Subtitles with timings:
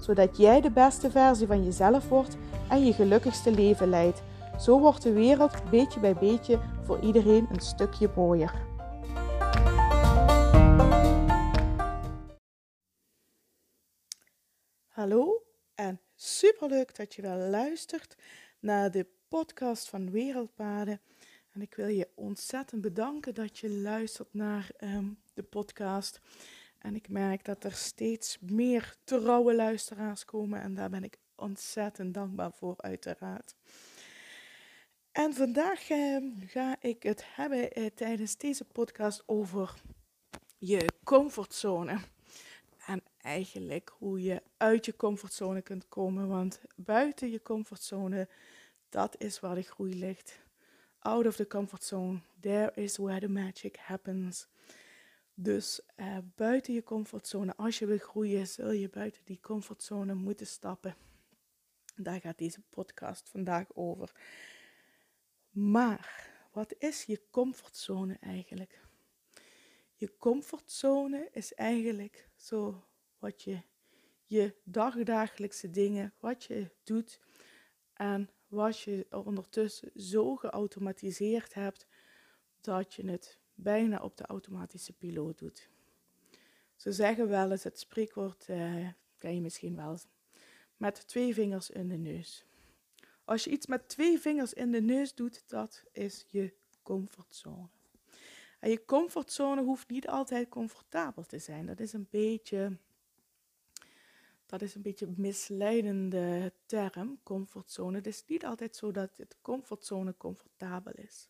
[0.00, 2.36] zodat jij de beste versie van jezelf wordt
[2.68, 4.22] en je gelukkigste leven leidt.
[4.58, 8.68] Zo wordt de wereld beetje bij beetje voor iedereen een stukje mooier.
[14.88, 15.42] Hallo
[15.74, 18.16] en superleuk dat je wel luistert
[18.58, 21.00] naar de podcast van Wereldpaden.
[21.52, 25.04] En ik wil je ontzettend bedanken dat je luistert naar ehm,
[25.34, 26.20] de podcast.
[26.80, 32.14] En ik merk dat er steeds meer trouwe luisteraars komen en daar ben ik ontzettend
[32.14, 33.54] dankbaar voor, uiteraard.
[35.12, 39.74] En vandaag ehm, ga ik het hebben eh, tijdens deze podcast over
[40.58, 41.98] je comfortzone.
[42.86, 46.28] En eigenlijk hoe je uit je comfortzone kunt komen.
[46.28, 48.28] Want buiten je comfortzone,
[48.88, 50.38] dat is waar de groei ligt.
[50.98, 54.46] Out of the comfort zone, there is where the magic happens.
[55.42, 60.46] Dus uh, buiten je comfortzone, als je wil groeien, zul je buiten die comfortzone moeten
[60.46, 60.96] stappen.
[61.96, 64.12] Daar gaat deze podcast vandaag over.
[65.50, 68.80] Maar wat is je comfortzone eigenlijk?
[69.94, 72.84] Je comfortzone is eigenlijk zo
[73.18, 73.62] wat je,
[74.24, 77.20] je dagdagelijkse dingen, wat je doet
[77.94, 81.86] en wat je ondertussen zo geautomatiseerd hebt
[82.60, 85.68] dat je het bijna op de automatische piloot doet.
[86.76, 89.98] Ze zeggen wel eens, het spreekwoord eh, ken je misschien wel,
[90.76, 92.44] met twee vingers in de neus.
[93.24, 97.68] Als je iets met twee vingers in de neus doet, dat is je comfortzone.
[98.60, 101.66] En je comfortzone hoeft niet altijd comfortabel te zijn.
[101.66, 102.76] Dat is een beetje,
[104.46, 107.96] dat is een beetje misleidende term, comfortzone.
[107.96, 111.28] Het is niet altijd zo dat het comfortzone comfortabel is.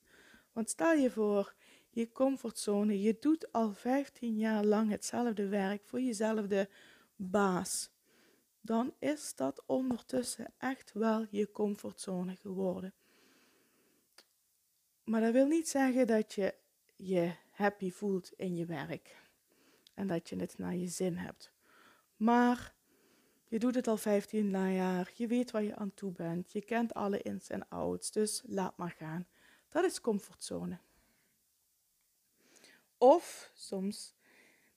[0.52, 1.54] Want stel je voor,
[1.90, 6.68] je comfortzone, je doet al 15 jaar lang hetzelfde werk voor jezelfde
[7.16, 7.90] baas
[8.60, 12.94] dan is dat ondertussen echt wel je comfortzone geworden.
[15.04, 16.54] Maar dat wil niet zeggen dat je
[16.96, 19.16] je happy voelt in je werk
[19.94, 21.52] en dat je het naar je zin hebt.
[22.16, 22.74] Maar
[23.48, 26.94] je doet het al 15 jaar, je weet waar je aan toe bent, je kent
[26.94, 29.26] alle ins en outs, dus laat maar gaan.
[29.68, 30.78] Dat is comfortzone.
[33.02, 34.14] Of soms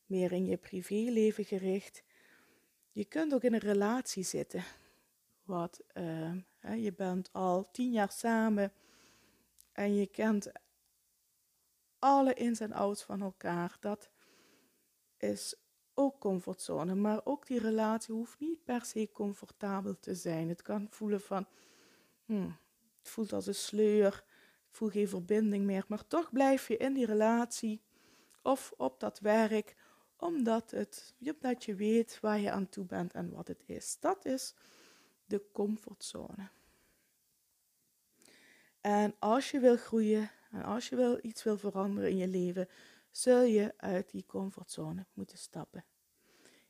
[0.05, 2.03] meer in je privéleven gericht,
[2.91, 4.63] je kunt ook in een relatie zitten.
[5.43, 5.83] Wat,
[6.59, 8.73] hè, je bent al tien jaar samen
[9.71, 10.51] en je kent
[11.99, 13.77] alle ins en outs van elkaar.
[13.79, 14.09] Dat
[15.17, 15.55] is
[15.93, 16.95] ook comfortzone.
[16.95, 20.49] Maar ook die relatie hoeft niet per se comfortabel te zijn.
[20.49, 21.47] Het kan voelen van,
[22.25, 22.57] hmm,
[22.99, 24.23] het voelt als een sleur,
[24.69, 25.85] ik voel geen verbinding meer.
[25.87, 27.81] Maar toch blijf je in die relatie
[28.43, 29.75] of op dat werk
[30.17, 33.97] omdat, het, omdat je weet waar je aan toe bent en wat het is.
[33.99, 34.53] Dat is
[35.25, 36.49] de comfortzone.
[38.81, 42.69] En als je wil groeien en als je wil iets wil veranderen in je leven,
[43.11, 45.85] zul je uit die comfortzone moeten stappen.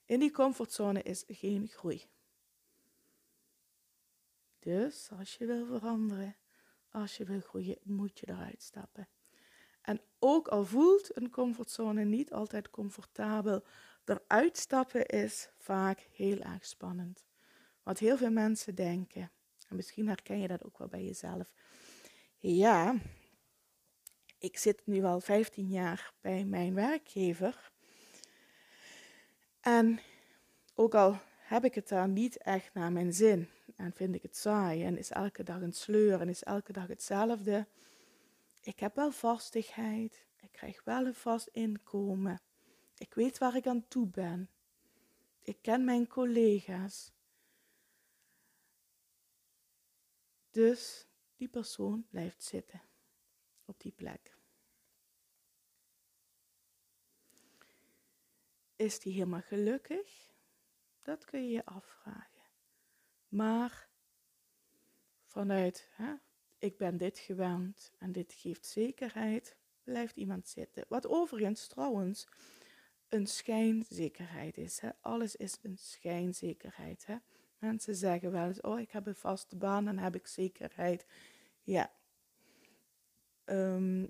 [0.06, 2.06] In die comfortzone is geen groei.
[4.60, 6.36] Dus als je wil veranderen,
[6.92, 9.08] als je wil groeien, moet je eruit stappen.
[9.84, 13.64] En ook al voelt een comfortzone niet altijd comfortabel,
[14.06, 17.26] eruit stappen is vaak heel erg spannend.
[17.84, 19.32] Wat heel veel mensen denken,
[19.68, 21.54] en misschien herken je dat ook wel bij jezelf.
[22.40, 22.96] Ja,
[24.38, 27.72] ik zit nu al 15 jaar bij mijn werkgever.
[29.60, 30.00] En
[30.76, 34.38] ook al heb ik het daar niet echt naar mijn zin en vind ik het
[34.38, 37.68] saai en is elke dag een sleur en is elke dag hetzelfde
[38.64, 42.42] ik heb wel vastigheid, ik krijg wel een vast inkomen.
[42.98, 44.50] Ik weet waar ik aan toe ben.
[45.42, 47.12] Ik ken mijn collega's.
[50.52, 52.82] Dus die persoon blijft zitten
[53.66, 54.38] op die plek.
[58.76, 60.32] Is die helemaal gelukkig?
[61.02, 62.44] Dat kun je je afvragen.
[63.28, 63.90] Maar
[65.26, 66.14] vanuit hè,
[66.64, 70.86] ik ben dit gewend en dit geeft zekerheid, blijft iemand zitten.
[70.88, 72.28] Wat overigens trouwens
[73.10, 74.82] een schijnzekerheid is.
[75.02, 77.06] Alles is een schijnzekerheid.
[77.06, 77.16] Hè?
[77.58, 81.06] Mensen zeggen wel eens, oh ik heb een vaste baan, dan heb ik zekerheid.
[81.64, 81.94] Ja.
[83.46, 84.06] Ehm,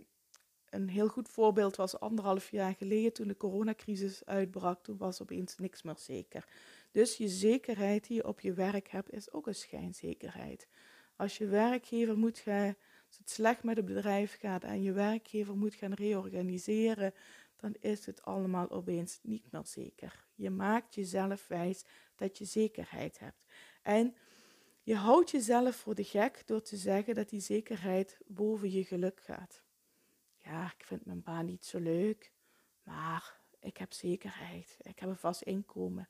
[0.70, 4.84] een heel goed voorbeeld was anderhalf jaar geleden toen de coronacrisis uitbrak.
[4.84, 6.48] Toen was opeens niks meer zeker.
[6.92, 10.68] Dus je zekerheid die je op je werk hebt, is ook een schijnzekerheid.
[11.16, 12.76] Als je werkgever moet gaan,
[13.18, 17.14] het slecht met het bedrijf gaat en je werkgever moet gaan reorganiseren,
[17.56, 20.26] dan is het allemaal opeens niet meer zeker.
[20.36, 21.84] Je maakt jezelf wijs
[22.16, 23.46] dat je zekerheid hebt.
[23.82, 24.16] En
[24.82, 29.22] je houdt jezelf voor de gek door te zeggen dat die zekerheid boven je geluk
[29.24, 29.64] gaat.
[30.38, 32.32] Ja, ik vind mijn baan niet zo leuk,
[32.84, 34.78] maar ik heb zekerheid.
[34.82, 36.10] Ik heb een vast inkomen.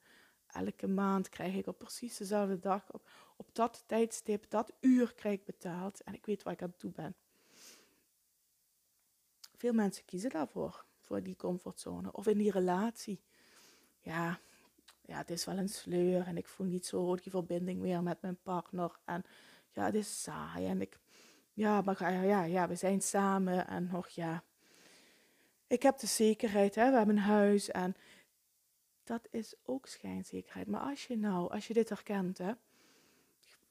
[0.54, 5.40] Elke maand krijg ik op precies dezelfde dag, op, op dat tijdstip, dat uur krijg
[5.40, 7.16] ik betaald en ik weet waar ik aan toe ben.
[9.56, 13.22] Veel mensen kiezen daarvoor, voor die comfortzone of in die relatie.
[14.00, 14.40] Ja,
[15.02, 18.22] ja, het is wel een sleur en ik voel niet zo die verbinding meer met
[18.22, 19.00] mijn partner.
[19.06, 19.24] En
[19.72, 21.00] ja, het is saai en ik,
[21.54, 24.44] ja, maar ja, ja, we zijn samen en nog ja.
[25.68, 27.96] Ik heb de zekerheid, hè, we hebben een huis en
[29.04, 30.68] dat is ook schijnzekerheid.
[30.68, 32.54] Maar als je nou, als je dit herkent, hè,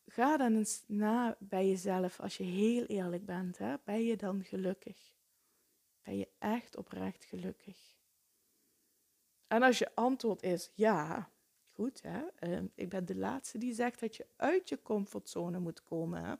[0.06, 4.44] ga dan eens na bij jezelf, als je heel eerlijk bent, hè, ben je dan
[4.44, 5.12] gelukkig?
[6.02, 7.78] Ben je echt oprecht gelukkig?
[9.46, 11.30] En als je antwoord is ja,
[11.72, 15.82] goed, hè, ehm, ik ben de laatste die zegt dat je uit je comfortzone moet
[15.82, 16.24] komen.
[16.24, 16.34] Hè.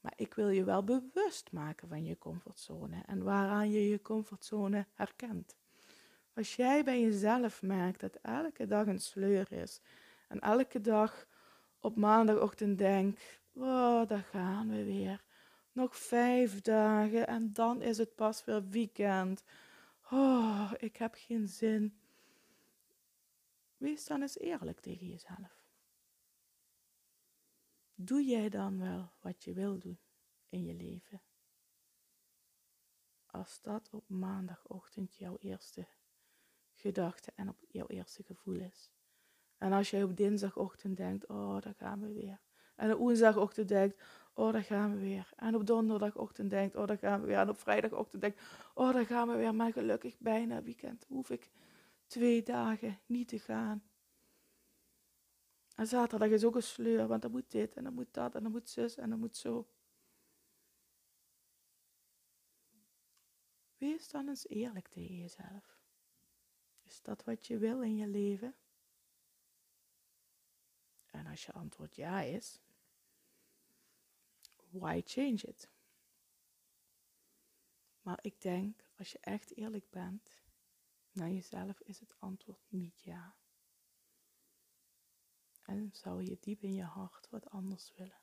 [0.00, 4.86] Maar ik wil je wel bewust maken van je comfortzone en waaraan je je comfortzone
[4.94, 5.56] herkent.
[6.34, 9.80] Als jij bij jezelf merkt dat elke dag een sleur is
[10.28, 11.26] en elke dag
[11.80, 15.24] op maandagochtend denkt, oh, daar gaan we weer.
[15.72, 19.44] Nog vijf dagen en dan is het pas weer weekend.
[20.10, 22.00] Oh, ik heb geen zin.
[23.76, 25.64] Wees dan eens eerlijk tegen jezelf.
[27.94, 29.98] Doe jij dan wel wat je wil doen
[30.48, 31.22] in je leven?
[33.26, 35.86] Als dat op maandagochtend jouw eerste
[36.80, 38.90] gedachte en op jouw eerste gevoel is.
[39.58, 42.40] En als jij op dinsdagochtend denkt, oh, daar gaan we weer.
[42.76, 44.02] En op woensdagochtend denkt,
[44.34, 45.32] oh, daar gaan we weer.
[45.36, 47.38] En op donderdagochtend denkt, oh, daar gaan we weer.
[47.38, 48.40] En op vrijdagochtend denkt,
[48.74, 49.54] oh, daar gaan we weer.
[49.54, 51.50] Maar gelukkig bijna weekend hoef ik
[52.06, 53.82] twee dagen niet te gaan.
[55.74, 58.42] En zaterdag is ook een sleur, want dan moet dit en dan moet dat en
[58.42, 59.68] dan moet zus en dan moet zo.
[63.76, 65.79] Wees dan eens eerlijk tegen jezelf.
[66.90, 68.56] Is dat wat je wil in je leven?
[71.06, 72.60] En als je antwoord ja is,
[74.70, 75.70] why change it?
[78.02, 80.42] Maar ik denk, als je echt eerlijk bent
[81.12, 83.36] naar jezelf, is het antwoord niet ja.
[85.62, 88.20] En zou je diep in je hart wat anders willen.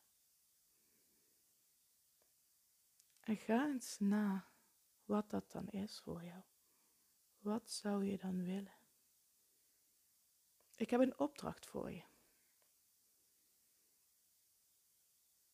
[3.20, 4.48] En ga eens na
[5.06, 6.44] wat dat dan is voor jou.
[7.48, 8.78] Wat zou je dan willen?
[10.76, 12.04] Ik heb een opdracht voor je.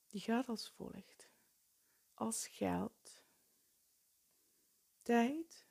[0.07, 1.29] Die gaat als volgt.
[2.13, 3.23] Als geld,
[5.01, 5.67] tijd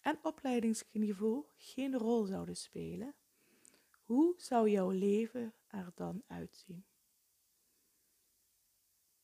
[0.00, 3.14] en opleidingsniveau geen rol zouden spelen,
[4.04, 6.86] hoe zou jouw leven er dan uitzien?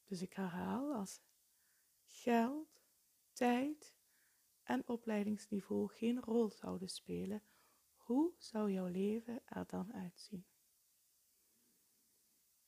[0.04, 1.20] Dus ik herhaal als
[2.04, 2.82] geld,
[3.32, 4.00] tijd
[4.62, 7.42] en opleidingsniveau geen rol zouden spelen,
[7.96, 10.46] hoe zou jouw leven er dan uitzien?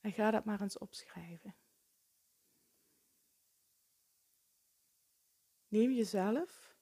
[0.00, 1.56] En ga dat maar eens opschrijven.
[5.68, 6.76] Neem jezelf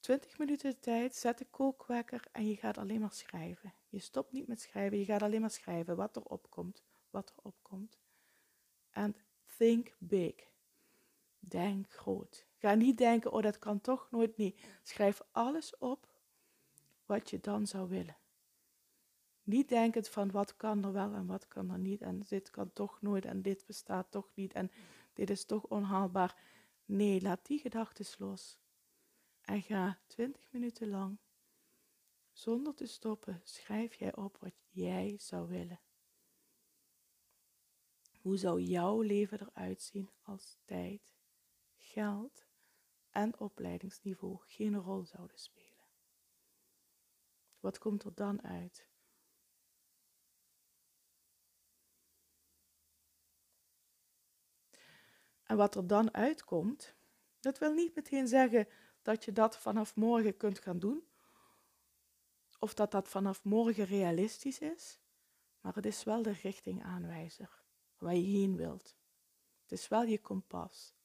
[0.00, 3.74] 20 minuten de tijd, zet de kookwekker en je gaat alleen maar schrijven.
[3.88, 7.42] Je stopt niet met schrijven, je gaat alleen maar schrijven wat er opkomt, wat er
[7.42, 7.98] opkomt.
[8.90, 9.16] En
[9.56, 10.34] think big.
[11.38, 12.46] Denk groot.
[12.66, 14.60] Ga niet denken, oh dat kan toch nooit niet.
[14.82, 16.08] Schrijf alles op
[17.04, 18.16] wat je dan zou willen.
[19.42, 22.02] Niet denkend van wat kan er wel en wat kan er niet.
[22.02, 24.70] En dit kan toch nooit en dit bestaat toch niet en
[25.12, 26.40] dit is toch onhaalbaar.
[26.84, 28.58] Nee, laat die gedachten los.
[29.40, 31.18] En ga 20 minuten lang,
[32.32, 35.80] zonder te stoppen, schrijf jij op wat jij zou willen.
[38.20, 41.14] Hoe zou jouw leven eruit zien als tijd,
[41.76, 42.45] geld
[43.16, 45.84] en opleidingsniveau geen rol zouden spelen?
[47.60, 48.88] Wat komt er dan uit?
[55.42, 56.94] En wat er dan uitkomt,
[57.40, 58.68] dat wil niet meteen zeggen
[59.02, 61.08] dat je dat vanaf morgen kunt gaan doen.
[62.58, 65.00] Of dat dat vanaf morgen realistisch is.
[65.60, 67.62] Maar het is wel de richtingaanwijzer
[67.98, 68.96] waar je heen wilt.
[69.62, 70.95] Het is wel je kompas.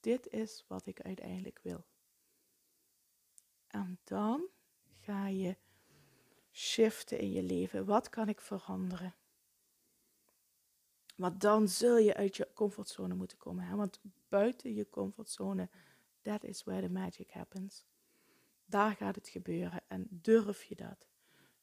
[0.00, 1.84] Dit is wat ik uiteindelijk wil.
[3.66, 4.48] En dan
[4.84, 5.56] ga je
[6.52, 7.84] shiften in je leven.
[7.84, 9.14] Wat kan ik veranderen?
[11.16, 13.64] Maar dan zul je uit je comfortzone moeten komen.
[13.64, 13.76] Hè?
[13.76, 15.68] Want buiten je comfortzone,
[16.22, 17.84] that is where the magic happens.
[18.64, 19.82] Daar gaat het gebeuren.
[19.88, 21.08] En durf je dat?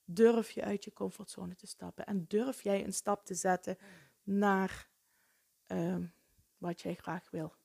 [0.06, 2.06] Durf je uit je comfortzone te stappen?
[2.06, 3.78] En durf jij een stap te zetten
[4.24, 4.90] naar
[5.68, 5.98] uh,
[6.58, 7.57] wat jij graag wil?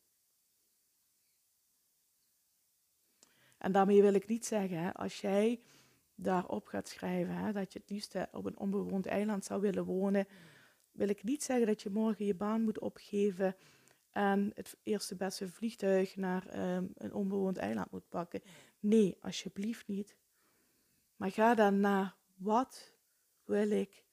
[3.63, 5.61] En daarmee wil ik niet zeggen, als jij
[6.15, 10.27] daarop gaat schrijven, hè, dat je het liefst op een onbewoond eiland zou willen wonen,
[10.93, 13.57] wil ik niet zeggen dat je morgen je baan moet opgeven
[14.11, 18.43] en het eerste beste vliegtuig naar ehm, een onbewoond eiland moet pakken.
[18.81, 20.17] Nee, alsjeblieft niet.
[21.17, 22.93] Maar ga dan naar wat
[23.45, 24.05] wil ik?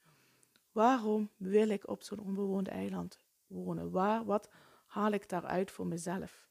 [0.71, 3.91] Waarom wil ik op zo'n onbewoond eiland wonen?
[3.91, 4.49] Waar, wat
[4.85, 6.47] haal ik daaruit voor mezelf?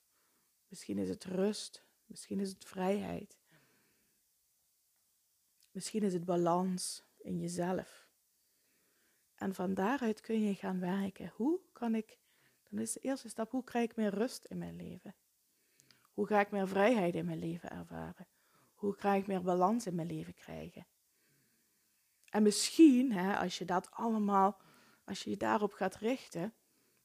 [0.68, 3.38] Misschien is het rust, misschien is het vrijheid.
[5.70, 8.08] Misschien is het balans in jezelf.
[9.34, 11.32] En van daaruit kun je gaan werken.
[11.34, 12.18] Hoe kan ik,
[12.68, 15.14] dan is de eerste stap, hoe krijg ik meer rust in mijn leven?
[16.00, 18.26] Hoe ga ik meer vrijheid in mijn leven ervaren?
[18.74, 20.86] Hoe ga ik meer balans in mijn leven krijgen?
[22.24, 24.60] En misschien, hè, als je dat allemaal,
[25.04, 26.54] als je je daarop gaat richten,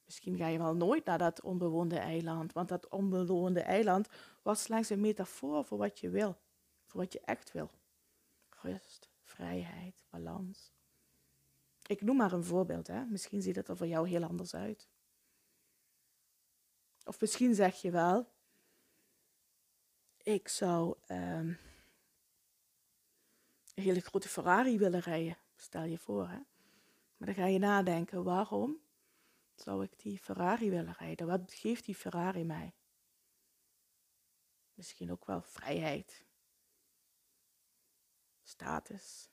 [0.04, 2.52] misschien ga je wel nooit naar dat onbewoonde eiland.
[2.52, 4.08] Want dat onbewoonde eiland
[4.42, 6.38] was slechts een metafoor voor wat je wil.
[6.84, 7.70] Voor wat je echt wil.
[8.48, 10.72] Rust, vrijheid, balans.
[11.86, 13.04] Ik noem maar een voorbeeld, hè.
[13.04, 14.88] Misschien ziet het er voor jou heel anders uit.
[17.04, 18.32] Of misschien zeg je wel,
[20.22, 21.52] ik zou ehm,
[23.74, 25.36] een hele grote Ferrari willen rijden.
[25.56, 26.38] Stel je voor, hè.
[27.16, 28.83] Maar dan ga je nadenken, waarom
[29.60, 31.26] zou ik die Ferrari willen rijden?
[31.26, 32.74] Wat geeft die Ferrari mij?
[34.74, 36.24] Misschien ook wel vrijheid,
[38.42, 39.30] status,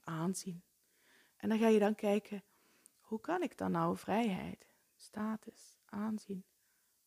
[0.00, 0.62] aanzien.
[1.36, 2.44] En dan ga je dan kijken,
[3.00, 6.44] hoe kan ik dan nou vrijheid, status, aanzien?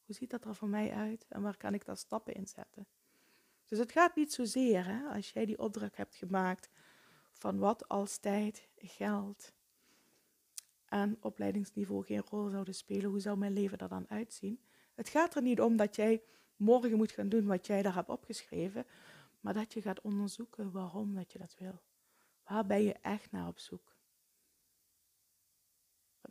[0.06, 2.88] Hoe ziet dat er voor mij uit en waar kan ik daar stappen in zetten?
[3.66, 6.70] Dus het gaat niet zozeer, hè, als jij die opdracht hebt gemaakt
[7.32, 9.54] van wat als tijd, geld
[10.92, 14.62] en opleidingsniveau geen rol zouden spelen, hoe zou mijn leven er dan uitzien?
[14.96, 16.24] Het gaat er niet om dat jij
[16.56, 18.86] morgen moet gaan doen wat jij daar hebt opgeschreven,
[19.40, 21.82] maar dat je gaat onderzoeken waarom dat je dat wil.
[22.44, 23.96] Waar ben je echt naar op zoek?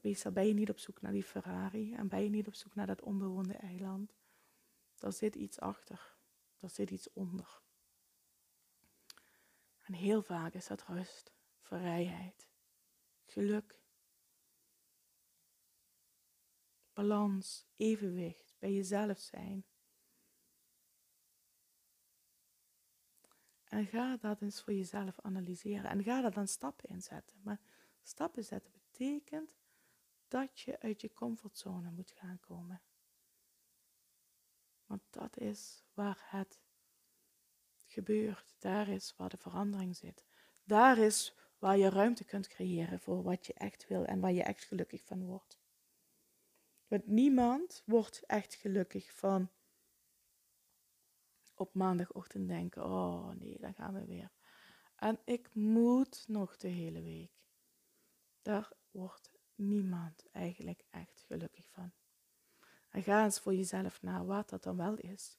[0.03, 2.75] Meestal ben je niet op zoek naar die Ferrari en ben je niet op zoek
[2.75, 4.15] naar dat onbewoonde eiland.
[4.95, 6.17] Daar zit iets achter.
[6.57, 7.63] Daar zit iets onder.
[9.83, 12.49] En heel vaak is dat rust, vrijheid,
[13.25, 13.80] geluk,
[17.01, 19.65] balans, evenwicht, bij jezelf zijn.
[23.65, 25.91] En ga dat eens voor jezelf analyseren.
[25.91, 27.41] En ga daar dan stappen in zetten.
[27.43, 27.61] Maar
[28.03, 29.57] stappen zetten betekent
[30.29, 32.83] dat je uit je comfortzone moet gaan komen.
[34.87, 36.61] Want dat is waar het
[37.87, 38.55] gebeurt.
[38.59, 40.25] Daar is waar de verandering zit.
[40.65, 44.43] Daar is waar je ruimte kunt creëren voor wat je echt wil en waar je
[44.43, 45.60] echt gelukkig van wordt.
[46.91, 49.51] Want niemand wordt echt gelukkig van
[51.55, 54.31] op maandagochtend denken: oh nee, dan gaan we weer.
[54.97, 57.33] En ik moet nog de hele week.
[58.43, 61.93] Daar wordt niemand eigenlijk echt gelukkig van.
[62.89, 65.39] En ga eens voor jezelf na wat dat dan wel is.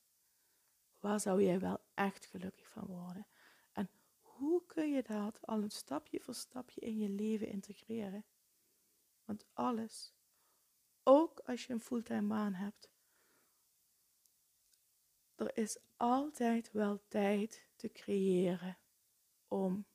[0.99, 3.27] Waar zou jij wel echt gelukkig van worden?
[3.71, 3.89] En
[4.19, 8.25] hoe kun je dat al een stapje voor stapje in je leven integreren?
[9.25, 10.13] Want alles,
[11.03, 12.89] ook als je een fulltime baan hebt,
[15.35, 18.77] er is altijd wel tijd te creëren
[19.47, 19.85] om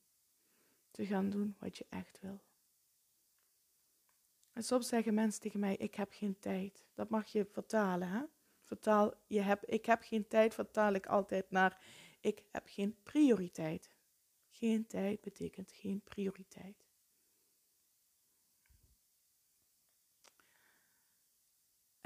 [0.90, 2.44] te gaan doen wat je echt wil.
[4.52, 6.84] En soms zeggen mensen tegen mij, ik heb geen tijd.
[6.94, 8.22] Dat mag je vertalen, hè?
[8.62, 11.84] Vertaal, je hebt, ik heb geen tijd, vertaal ik altijd naar,
[12.20, 13.90] ik heb geen prioriteit.
[14.48, 16.85] Geen tijd betekent geen prioriteit.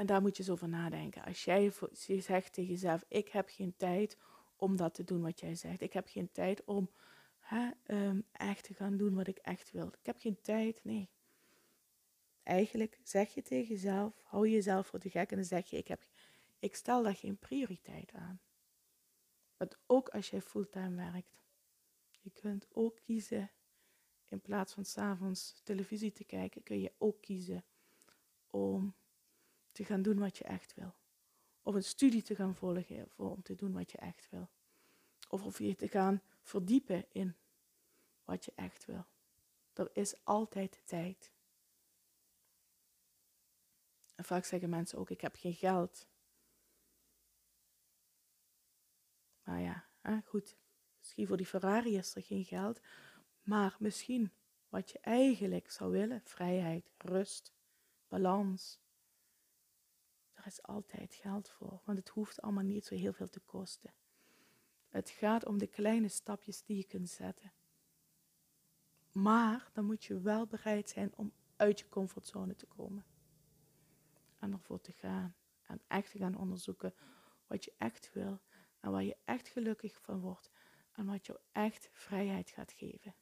[0.01, 1.25] En daar moet je eens over nadenken.
[1.25, 1.73] Als jij
[2.19, 4.17] zegt tegen jezelf, ik heb geen tijd
[4.57, 5.81] om dat te doen wat jij zegt.
[5.81, 6.91] Ik heb geen tijd om
[7.39, 9.87] hè, um, echt te gaan doen wat ik echt wil.
[9.87, 11.09] Ik heb geen tijd, nee.
[12.43, 15.89] Eigenlijk zeg je tegen jezelf, hou jezelf voor de gek en dan zeg je, ik,
[15.89, 16.07] heb,
[16.59, 18.41] ik stel daar geen prioriteit aan.
[19.57, 21.39] Want ook als jij fulltime werkt,
[22.21, 23.51] je kunt ook kiezen
[24.29, 27.65] in plaats van s'avonds televisie te kijken, kun je ook kiezen
[28.51, 28.95] om
[29.73, 30.95] te gaan doen wat je echt wil.
[31.63, 34.49] Of een studie te gaan volgen om te doen wat je echt wil.
[35.29, 37.37] Of of je te gaan verdiepen in
[38.25, 39.07] wat je echt wil.
[39.73, 41.33] Er is altijd tijd.
[44.15, 46.07] En vaak zeggen mensen ook, ik heb geen geld.
[49.43, 49.89] Maar ja,
[50.25, 50.57] goed.
[50.99, 52.81] Misschien voor die Ferrari is er geen geld.
[53.43, 54.33] Maar misschien
[54.69, 57.55] wat je eigenlijk zou willen, vrijheid, rust,
[58.09, 58.80] balans.
[60.51, 63.95] Is altijd geld voor, want het hoeft allemaal niet zo heel veel te kosten.
[64.89, 67.53] Het gaat om de kleine stapjes die je kunt zetten.
[69.13, 73.05] Maar dan moet je wel bereid zijn om uit je comfortzone te komen.
[74.39, 75.35] En ervoor te gaan.
[75.63, 76.95] En echt te gaan onderzoeken
[77.47, 78.41] wat je echt wil.
[78.81, 80.51] En waar je echt gelukkig van wordt.
[80.93, 83.15] En wat jou echt vrijheid gaat geven.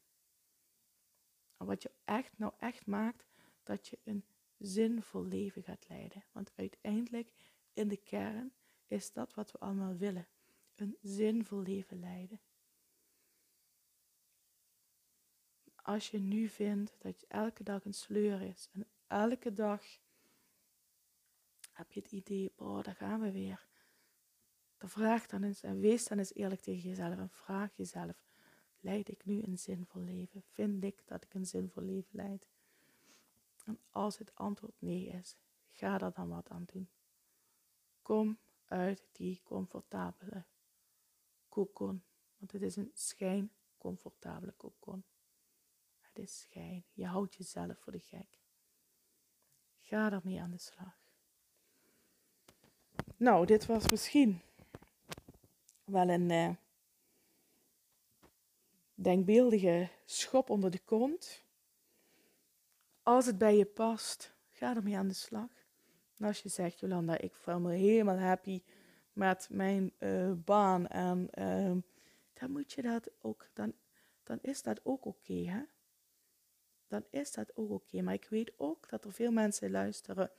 [1.57, 3.27] En wat je echt nou echt maakt
[3.63, 4.25] dat je een
[4.59, 6.25] zinvol leven gaat leiden.
[6.33, 7.33] Want uiteindelijk
[7.73, 8.53] in de kern
[8.87, 10.29] is dat wat we allemaal willen.
[10.75, 12.41] Een zinvol leven leiden.
[15.75, 19.83] Als je nu vindt dat je elke dag een sleur is en elke dag
[21.73, 23.67] heb je het idee, boh, daar gaan we weer.
[24.79, 28.25] Dan vraag dan eens en wees dan eens eerlijk tegen jezelf en vraag jezelf,
[28.81, 30.43] leid ik nu een zinvol leven?
[30.43, 32.49] Vind ik dat ik een zinvol leven leid?
[33.69, 35.37] En als het antwoord nee is,
[35.71, 36.91] ga er dan wat aan doen.
[38.03, 40.45] Kom uit die comfortabele
[41.49, 42.05] kokon,
[42.37, 45.05] want het is een schijncomfortabele kokon.
[46.01, 46.85] Het is schijn.
[46.93, 48.41] Je houdt jezelf voor de gek.
[49.79, 50.99] Ga ermee aan de slag.
[53.17, 54.41] Nou, dit was misschien
[55.85, 56.55] wel een uh,
[58.95, 61.47] denkbeeldige schop onder de kont.
[63.09, 65.51] Als het bij je past, ga ermee aan de slag.
[66.21, 68.63] Als je zegt, Jolanda, ik voel me helemaal happy
[69.13, 71.77] met mijn uh, baan en uh,
[72.33, 73.73] dan moet je dat ook, dan,
[74.23, 75.63] dan is dat ook oké, hè?
[76.87, 78.03] Dan is dat ook oké.
[78.03, 80.31] Maar ik weet ook dat er veel mensen luisteren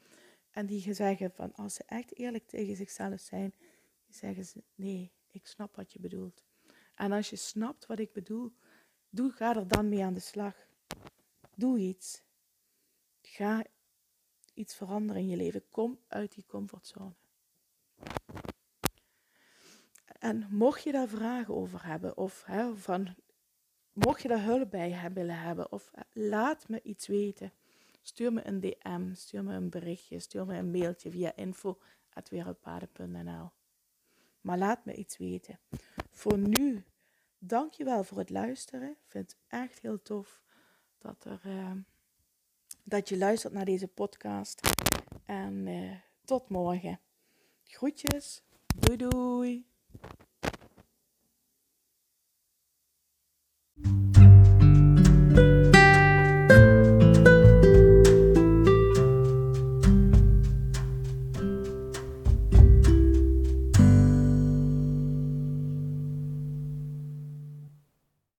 [0.52, 3.54] en die zeggen van, als ze echt eerlijk tegen zichzelf zijn,
[4.06, 6.44] die zeggen ze, nee, ik snap wat je bedoelt.
[6.96, 8.54] En als je snapt wat ik bedoel,
[9.10, 10.68] doe, ga er dan mee aan de slag.
[11.56, 12.28] Doe iets.
[13.32, 13.66] Ga
[14.54, 15.70] iets veranderen in je leven.
[15.70, 17.14] Kom uit die comfortzone.
[20.20, 23.16] En mocht je daar vragen over hebben, of hè, van,
[23.94, 27.54] mocht je daar hulp bij willen hebben, of eh, laat me iets weten.
[28.02, 33.52] Stuur me een DM, stuur me een berichtje, stuur me een mailtje via info.wereldpaden.nl.
[34.42, 35.60] Maar laat me iets weten.
[36.12, 36.86] Voor nu,
[37.38, 38.90] dankjewel voor het luisteren.
[38.90, 40.42] Ik vind het echt heel tof
[40.98, 41.72] dat, er, uh,
[42.90, 44.62] dat je luistert naar deze podcast.
[45.26, 45.92] En uh,
[46.26, 47.00] tot morgen.
[47.64, 48.44] Groetjes.
[48.76, 49.66] Doei doei.